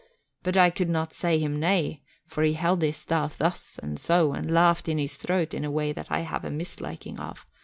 [0.41, 3.99] But I could not then say him nay, for he held his staff thus and
[3.99, 7.45] so and laughed in his throat in a way that I have a misliking of.